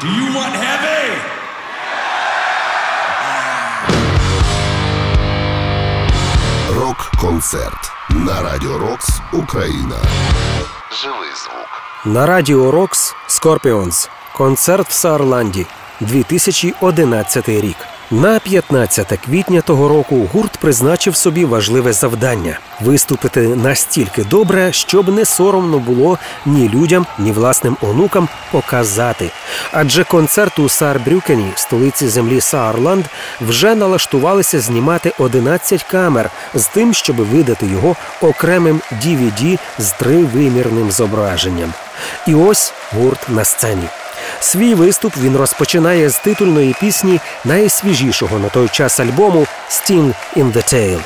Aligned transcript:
Do 0.00 0.08
you 0.08 0.26
want 0.36 0.54
heavy? 0.54 1.20
Рок-концерт 6.70 7.92
на 8.10 8.42
Радіо 8.42 8.78
Рокс 8.78 9.20
Україна. 9.32 9.96
Живий 11.02 11.30
звук. 11.44 11.82
На 12.04 12.26
радіо 12.26 12.70
Рокс 12.70 13.14
Скорпіонс. 13.26 14.10
Концерт 14.32 14.88
в 14.88 14.92
Саарланді. 14.92 15.66
2011 16.00 17.48
рік. 17.48 17.76
На 18.10 18.38
15 18.38 19.18
квітня 19.24 19.60
того 19.60 19.88
року 19.88 20.28
гурт 20.32 20.56
призначив 20.56 21.16
собі 21.16 21.44
важливе 21.44 21.92
завдання 21.92 22.58
виступити 22.80 23.40
настільки 23.40 24.24
добре, 24.24 24.72
щоб 24.72 25.08
не 25.08 25.24
соромно 25.24 25.78
було 25.78 26.18
ні 26.46 26.68
людям, 26.68 27.06
ні 27.18 27.32
власним 27.32 27.76
онукам 27.82 28.28
показати. 28.52 29.30
Адже 29.72 30.04
концерт 30.04 30.58
у 30.58 30.68
Саарбрюкені, 30.68 31.52
столиці 31.54 32.08
землі 32.08 32.40
Саарланд, 32.40 33.04
вже 33.40 33.74
налаштувалися 33.74 34.60
знімати 34.60 35.12
11 35.18 35.82
камер 35.82 36.30
з 36.54 36.66
тим, 36.66 36.94
щоб 36.94 37.16
видати 37.16 37.66
його 37.66 37.96
окремим 38.20 38.80
DVD 38.92 39.58
з 39.78 39.92
тривимірним 39.92 40.90
зображенням. 40.90 41.72
І 42.26 42.34
ось 42.34 42.72
гурт 42.92 43.28
на 43.28 43.44
сцені. 43.44 43.88
Свій 44.40 44.74
виступ 44.74 45.16
він 45.16 45.36
розпочинає 45.36 46.10
з 46.10 46.18
титульної 46.18 46.74
пісні 46.80 47.20
найсвіжішого 47.44 48.38
на 48.38 48.48
той 48.48 48.68
час 48.68 49.00
альбому 49.00 49.46
«Sting 49.70 50.14
in 50.36 50.52
the 50.52 50.74
Tail». 50.74 51.00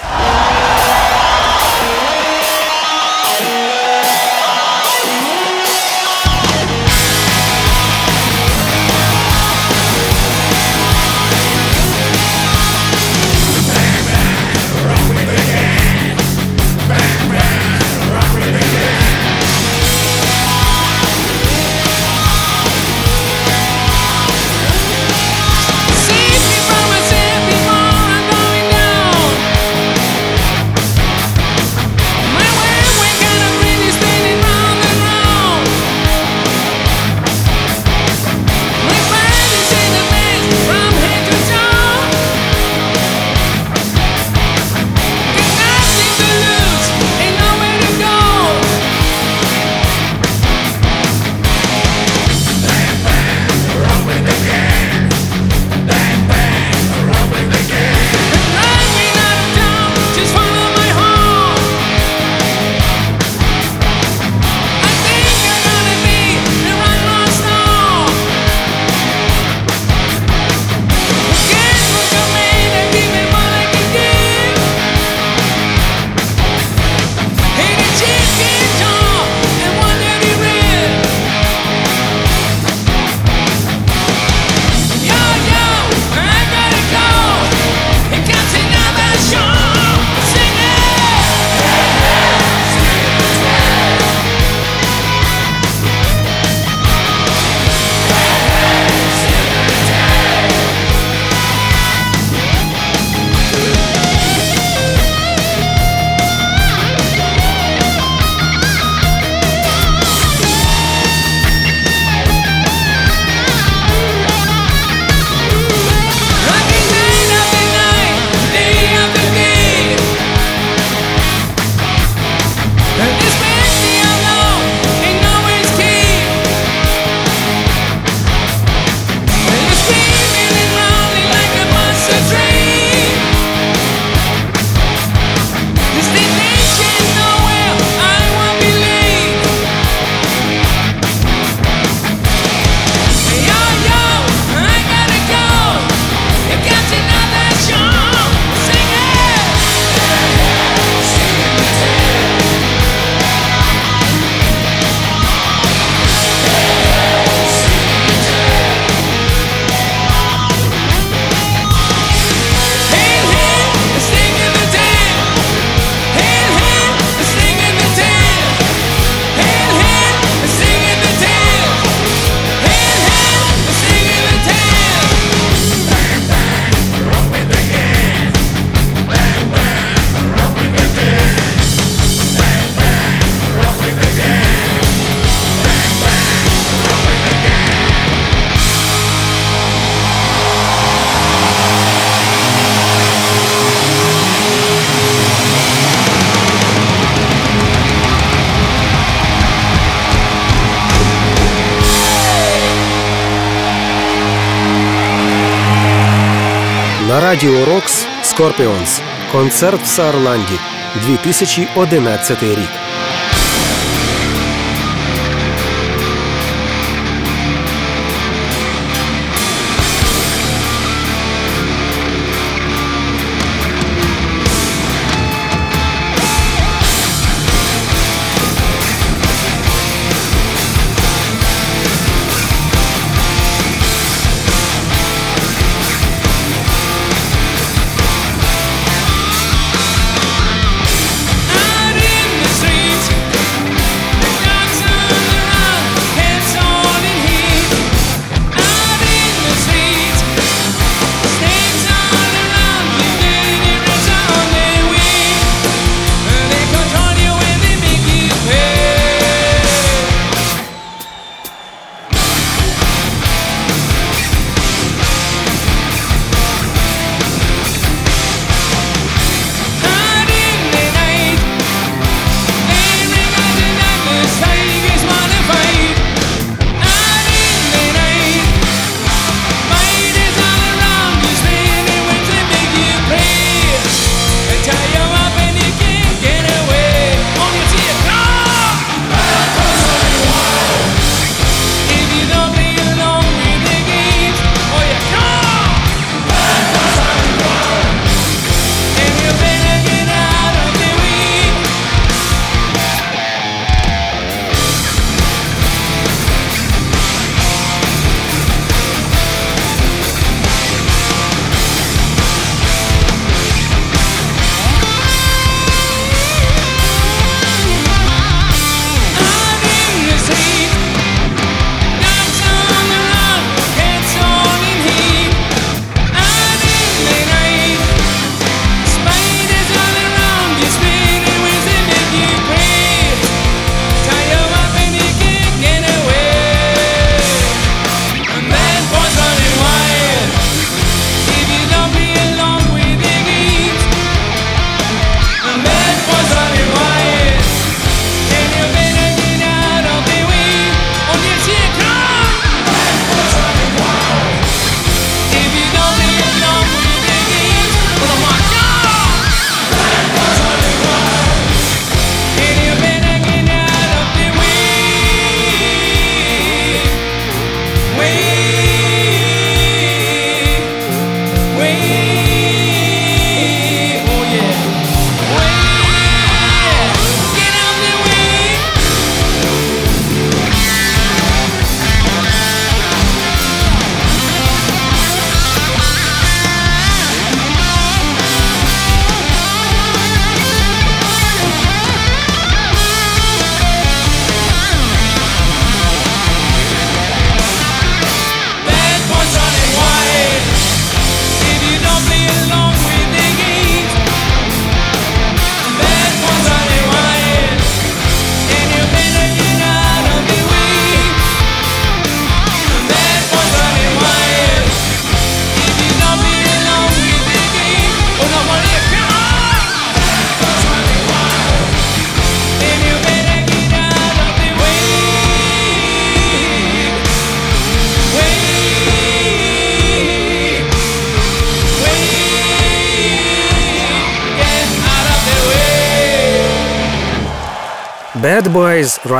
Радіо 207.20 207.64
Рокс 207.64 208.06
Скорпіонс. 208.22 209.00
Концерт 209.32 209.82
в 209.82 209.86
Саарланді. 209.86 210.58
2011 211.06 212.42
рік. 212.42 212.79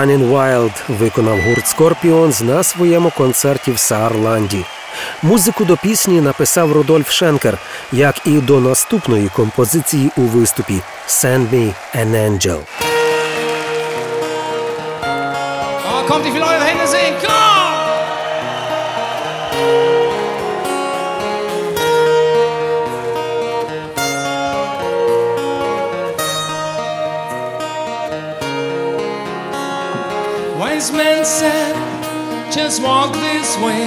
Running 0.01 0.31
Wild 0.31 0.73
виконав 0.89 1.41
гурт 1.41 1.77
Scorpions 1.77 2.43
на 2.43 2.63
своєму 2.63 3.11
концерті 3.11 3.73
в 3.73 3.79
Саарланді. 3.79 4.65
Музику 5.23 5.65
до 5.65 5.77
пісні 5.77 6.21
написав 6.21 6.73
Рудольф 6.73 7.11
Шенкер, 7.11 7.59
як 7.93 8.27
і 8.27 8.31
до 8.31 8.61
наступної 8.61 9.29
композиції 9.29 10.11
у 10.17 10.21
виступі 10.21 10.81
«Send 11.09 11.51
me 11.51 11.73
an 11.97 12.11
angel». 12.29 12.59
Oh, 15.93 16.07
kommt, 16.09 16.25
die 16.25 16.41
Leute 16.45 16.65
Hände 16.69 16.87
sehen. 16.87 17.30
Said, 31.31 31.77
just 32.53 32.83
walk 32.83 33.13
this 33.13 33.57
way 33.59 33.87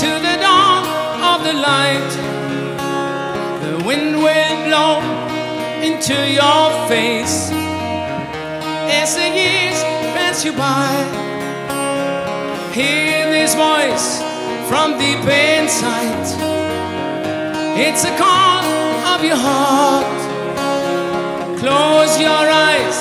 to 0.00 0.10
the 0.26 0.36
dawn 0.40 0.82
of 1.30 1.44
the 1.44 1.52
light. 1.52 2.10
The 3.60 3.84
wind 3.84 4.16
will 4.16 4.56
blow 4.66 5.00
into 5.82 6.16
your 6.40 6.88
face 6.88 7.50
as 9.00 9.14
the 9.14 9.28
years 9.28 9.78
pass 10.16 10.42
you 10.42 10.52
by. 10.52 10.88
Hear 12.72 13.30
this 13.30 13.54
voice 13.54 14.22
from 14.70 14.98
deep 14.98 15.20
inside. 15.20 16.28
It's 17.76 18.04
a 18.04 18.16
call 18.16 18.64
of 19.12 19.22
your 19.22 19.36
heart. 19.36 20.18
Close 21.58 22.18
your 22.18 22.44
eyes 22.70 22.96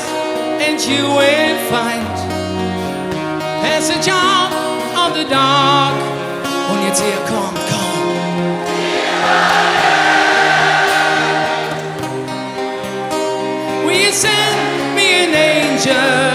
and 0.59 0.81
you 0.81 1.03
will 1.03 1.57
find 1.71 2.16
a 3.89 4.01
charm 4.01 4.51
of 4.95 5.13
the 5.15 5.23
dark. 5.29 5.93
Und 6.69 6.83
jetzt 6.85 7.01
hier 7.01 7.17
kommt, 7.27 7.59
komm. 7.69 7.87
Will 13.85 14.05
you 14.05 14.11
send 14.11 14.95
me 14.95 15.23
an 15.23 15.33
angel? 15.33 16.26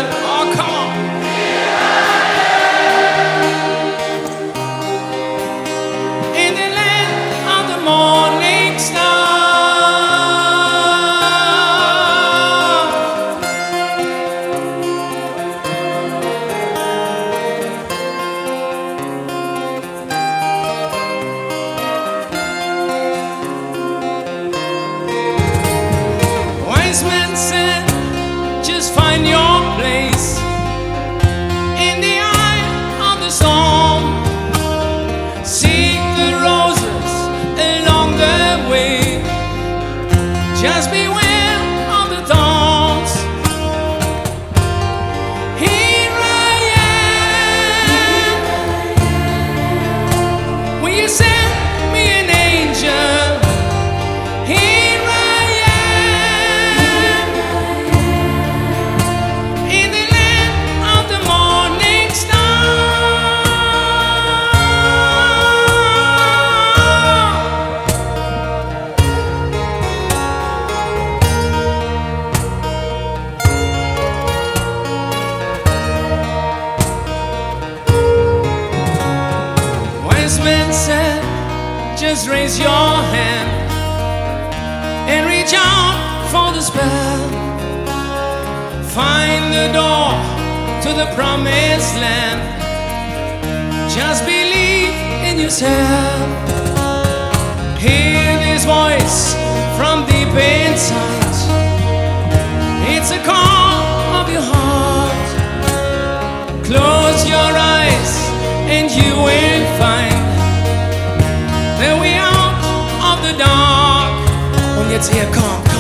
jetzt 114.93 115.11
herkommt. 115.15 115.72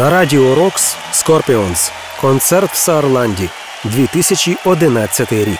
На 0.00 0.10
радіо 0.10 0.54
Рокс 0.54 0.96
Скорпіонс. 1.12 1.92
Концерт 2.20 2.72
в 2.72 2.76
Саарланді. 2.76 3.48
2011 3.84 5.32
рік. 5.32 5.58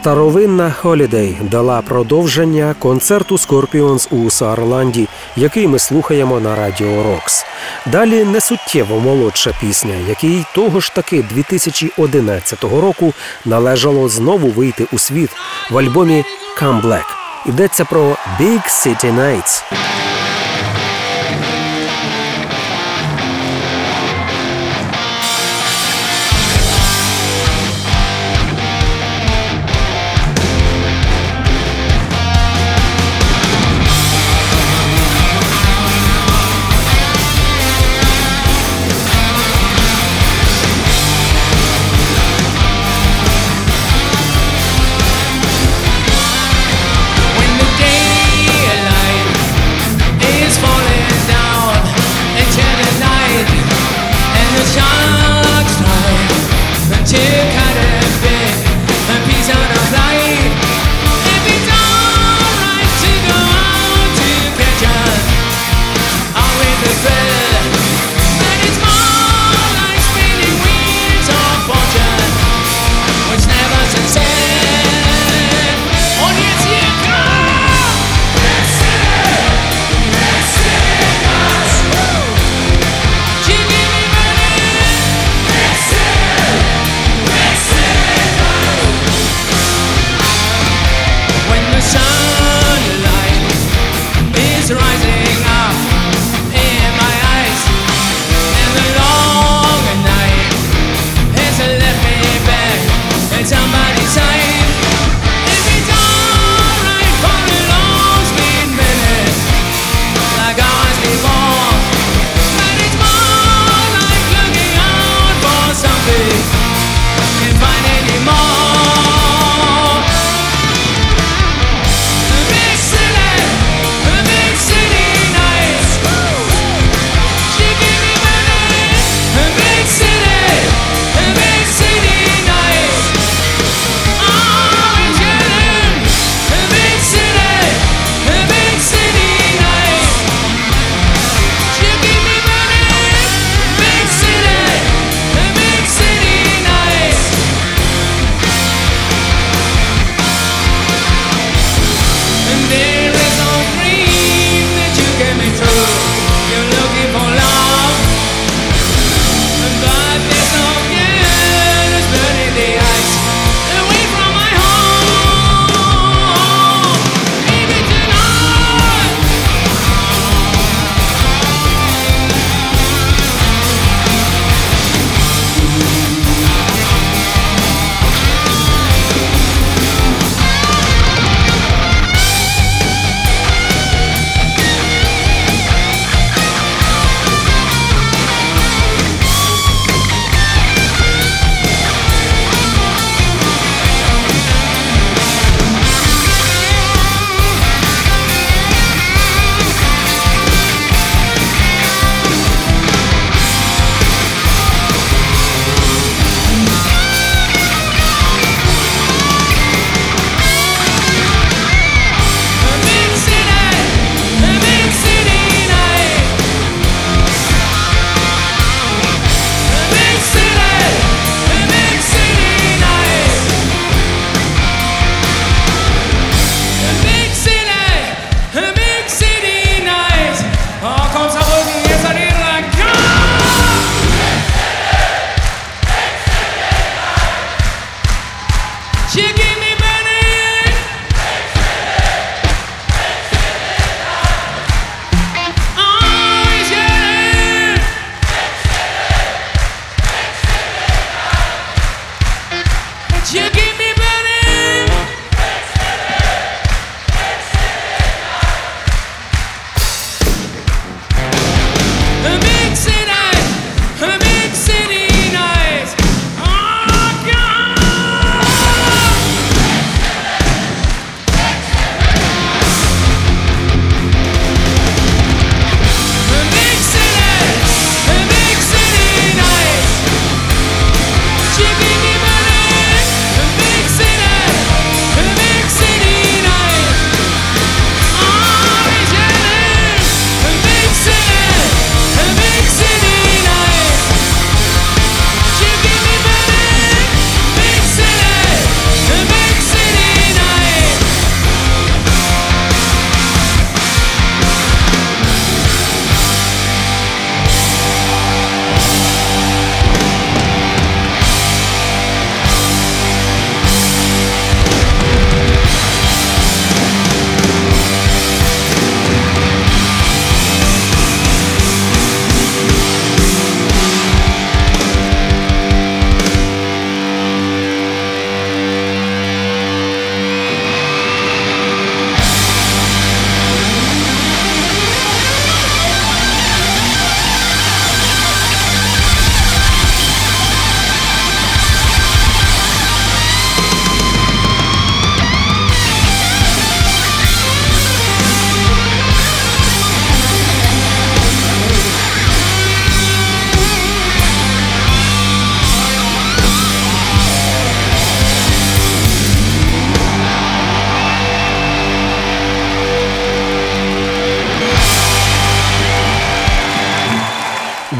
Старовинна 0.00 0.70
Холідей 0.70 1.38
дала 1.40 1.82
продовження 1.82 2.74
концерту 2.78 3.36
Scorpions 3.36 4.08
у 4.10 4.30
Саарланді, 4.30 5.08
який 5.36 5.68
ми 5.68 5.78
слухаємо 5.78 6.40
на 6.40 6.56
Радіо 6.56 7.02
Рокс. 7.02 7.44
Далі 7.86 8.24
несуттєво 8.24 9.00
молодша 9.00 9.52
пісня, 9.60 9.94
який 10.08 10.44
того 10.54 10.80
ж 10.80 10.94
таки 10.94 11.24
2011 11.34 12.64
року 12.64 13.12
належало 13.44 14.08
знову 14.08 14.48
вийти 14.48 14.86
у 14.92 14.98
світ 14.98 15.30
в 15.70 15.78
альбомі 15.78 16.24
«Come 16.60 16.82
Black». 16.82 17.06
Йдеться 17.46 17.84
про 17.84 18.16
«Big 18.40 18.62
City 18.68 19.14
Nights». 19.18 19.62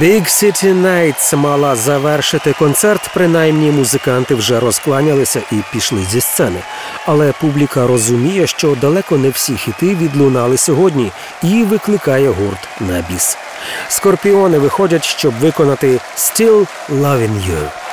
Big 0.01 0.23
City 0.23 0.73
Nights 0.73 1.37
мала 1.37 1.77
завершити 1.77 2.53
концерт. 2.59 3.11
Принаймні 3.15 3.71
музиканти 3.71 4.35
вже 4.35 4.61
розкланялися 4.61 5.43
і 5.53 5.57
пішли 5.73 6.07
зі 6.11 6.21
сцени. 6.21 6.61
Але 7.07 7.33
публіка 7.41 7.87
розуміє, 7.87 8.47
що 8.47 8.77
далеко 8.81 9.19
не 9.19 9.31
всі 9.31 9.57
хіти 9.57 9.95
відлунали 9.95 10.57
сьогодні, 10.57 11.13
і 11.43 11.65
викликає 11.65 12.29
гурт 12.29 12.69
на 12.81 13.05
біс. 13.11 13.37
Скорпіони 13.89 14.59
виходять, 14.59 15.05
щоб 15.05 15.35
виконати 15.35 16.01
«Still 16.17 16.67
Loving 16.91 17.51
You». 17.51 17.90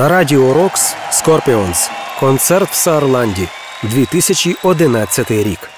На 0.00 0.08
радіо 0.08 0.54
Рокс 0.54 0.94
Скорпіонс. 1.10 1.90
Концерт 2.20 2.70
в 2.70 2.74
Саарланді 2.74 3.48
2011 3.82 5.30
рік. 5.30 5.69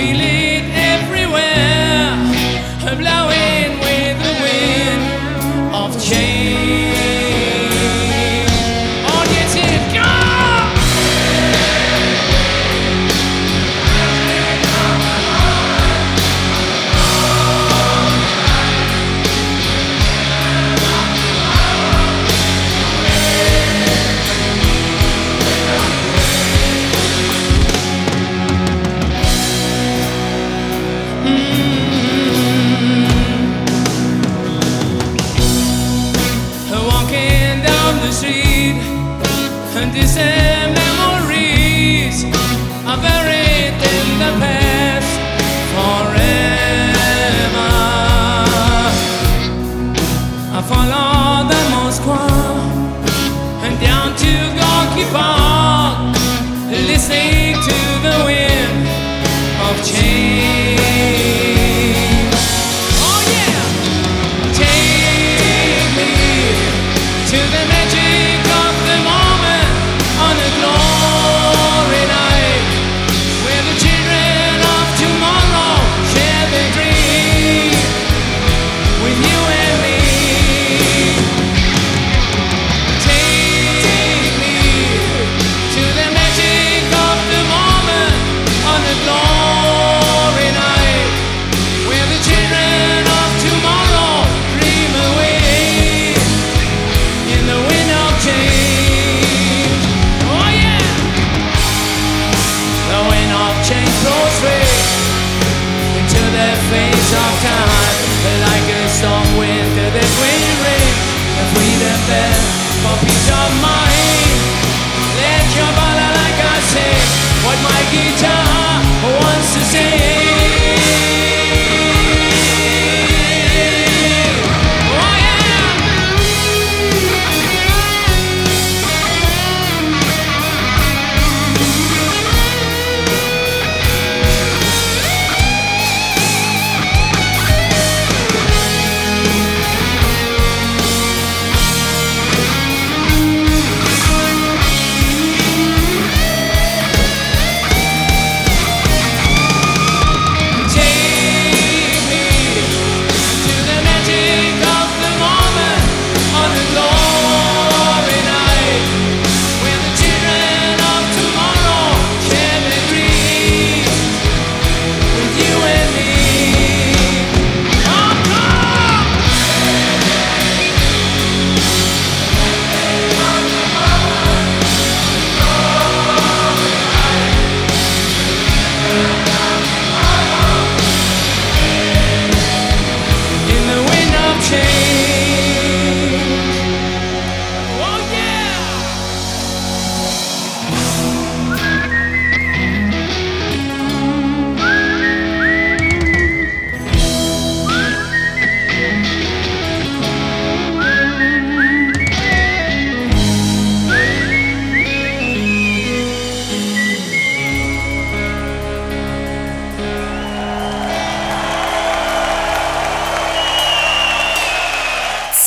feeling. 0.00 0.39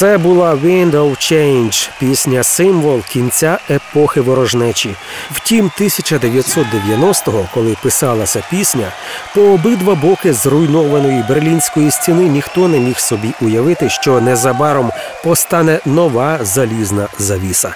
Це 0.03 0.17
була 0.17 0.55
Wind 0.55 0.91
of 0.91 1.09
Change, 1.09 1.89
пісня 1.99 2.43
символ 2.43 3.01
кінця 3.01 3.59
епохи 3.69 4.21
ворожнечі. 4.21 4.95
Втім, 5.31 5.71
1990-го, 5.79 7.49
коли 7.53 7.75
писалася 7.83 8.43
пісня, 8.49 8.91
по 9.35 9.41
обидва 9.41 9.95
боки 9.95 10.33
зруйнованої 10.33 11.23
берлінської 11.29 11.91
стіни 11.91 12.23
ніхто 12.23 12.67
не 12.67 12.79
міг 12.79 12.99
собі 12.99 13.33
уявити, 13.41 13.89
що 13.89 14.21
незабаром 14.21 14.91
постане 15.23 15.79
нова 15.85 16.39
залізна 16.41 17.07
завіса. 17.19 17.73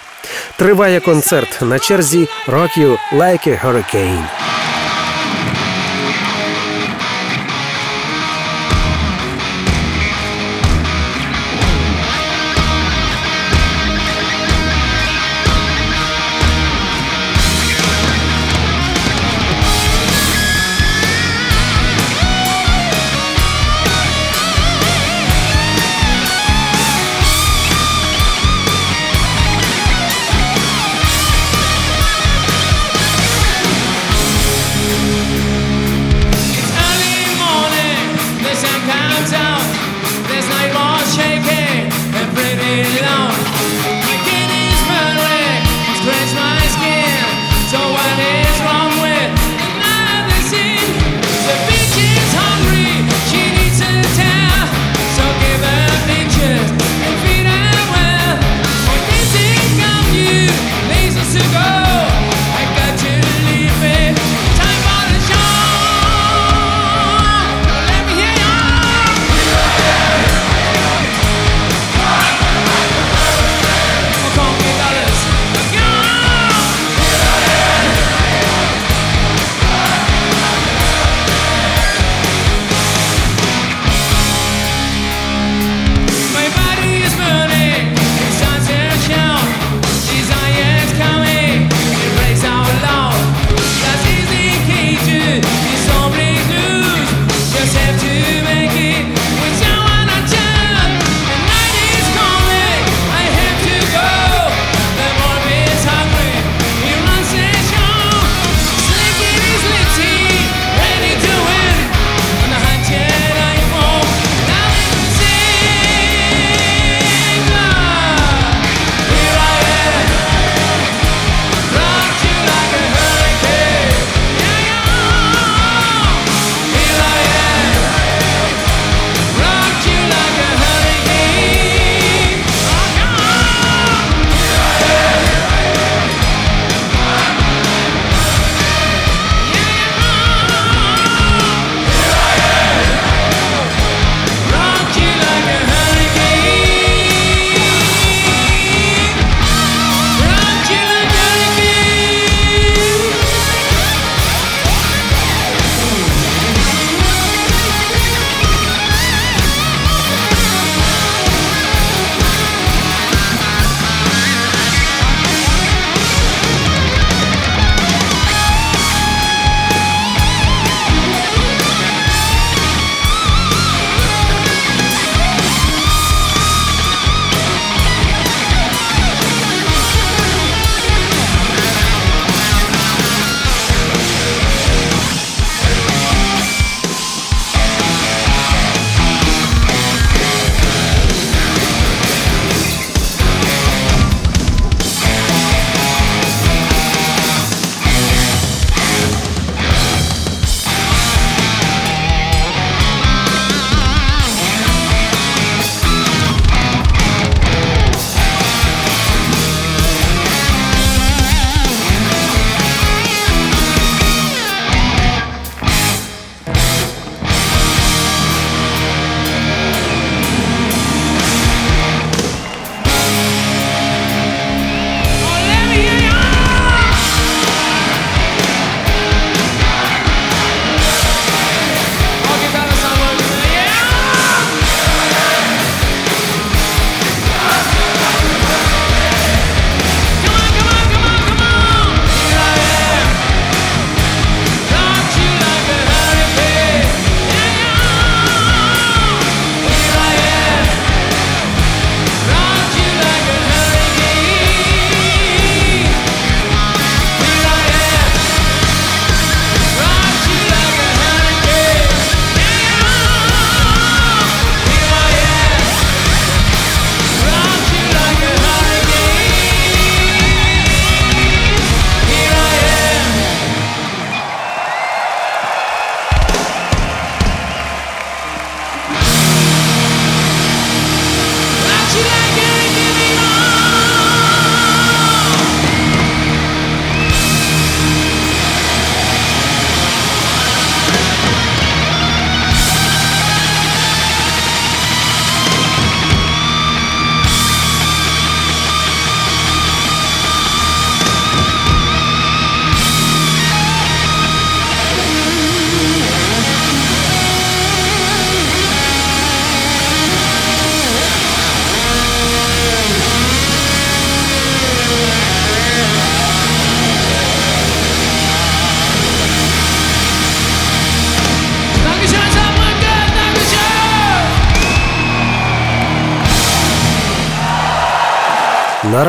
Триває 0.56 1.00
концерт 1.00 1.62
на 1.62 1.80
черзі 1.80 2.28
«Rock 2.48 2.80
You 2.80 2.98
Like 3.14 3.48
a 3.48 3.66
Hurricane». 3.66 4.67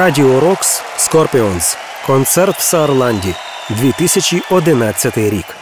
Радіо 0.09 0.41
Рокс 0.41 0.83
Скорпіонс. 0.97 1.77
Концерт 2.07 2.57
в 2.57 2.61
Саарланді 2.61 3.35
2011 3.71 5.19
рік. 5.19 5.58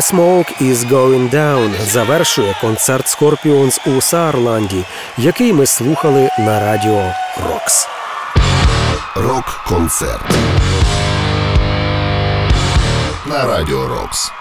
Smoke 0.00 0.62
Is 0.62 0.88
Going 0.90 1.30
Down» 1.30 1.80
завершує 1.80 2.54
концерт 2.60 3.06
Scorpions 3.06 3.96
у 3.96 4.00
Саарланді, 4.00 4.84
який 5.18 5.52
ми 5.52 5.66
слухали 5.66 6.30
на 6.38 6.60
радіо 6.60 7.12
Рокс. 7.48 7.88
Рок-концерт. 9.16 10.30
На 13.26 13.46
радіо 13.46 13.88
Рокс. 13.88 14.32